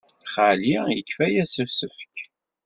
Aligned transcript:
Xali 0.33 0.73
yefka-as 0.89 1.55
asefk. 1.63 2.17